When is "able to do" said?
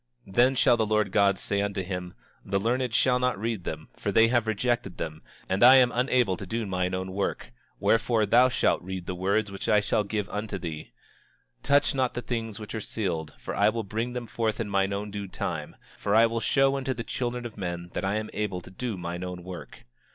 6.09-6.65, 18.33-18.97